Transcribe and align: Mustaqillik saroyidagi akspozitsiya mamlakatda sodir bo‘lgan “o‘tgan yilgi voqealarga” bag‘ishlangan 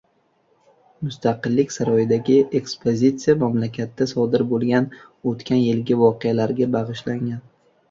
Mustaqillik 1.07 1.73
saroyidagi 1.75 2.37
akspozitsiya 2.61 3.37
mamlakatda 3.45 4.09
sodir 4.15 4.47
bo‘lgan 4.55 4.89
“o‘tgan 5.35 5.63
yilgi 5.69 6.01
voqealarga” 6.03 6.73
bag‘ishlangan 6.81 7.41